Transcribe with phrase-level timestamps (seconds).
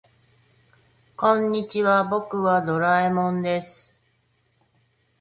[1.15, 4.03] こんにちは、僕はドラえもんです。